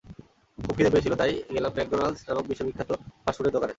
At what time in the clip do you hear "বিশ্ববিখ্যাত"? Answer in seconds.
2.47-2.89